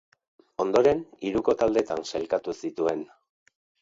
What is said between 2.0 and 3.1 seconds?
sailkatu zituen.